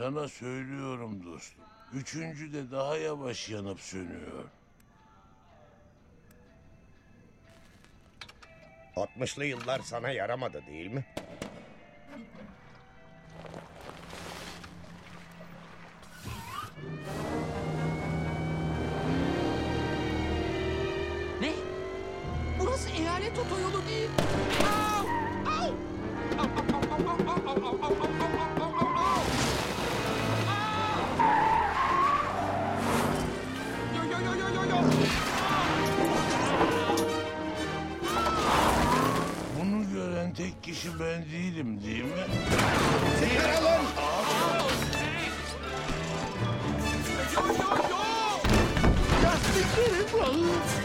[0.00, 1.64] Sana söylüyorum dostum.
[1.92, 4.44] Üçüncü de daha yavaş yanıp sönüyor.
[8.96, 11.04] 60'lı yıllar sana yaramadı değil mi?
[21.40, 21.52] Ne?
[22.58, 24.10] Burası eyalet otoyolu değil.
[24.74, 24.79] Au!
[40.36, 42.10] Tek kişi ben değilim değil mi?
[43.38, 43.82] Kralım!
[49.24, 50.79] Yastık benim.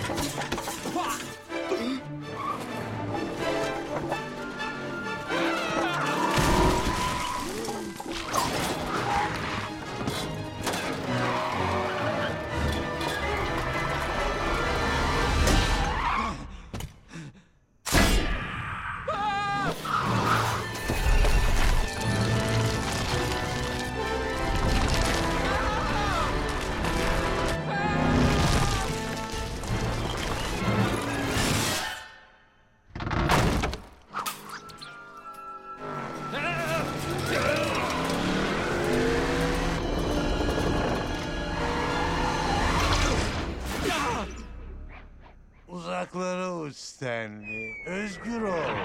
[46.05, 47.85] Uzaklara uç Stanley.
[47.87, 48.75] Özgür ol.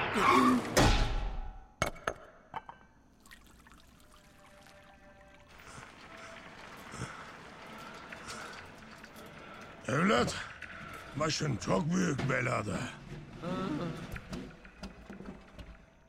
[9.89, 10.37] Evlat,
[11.17, 12.79] başın çok büyük belada.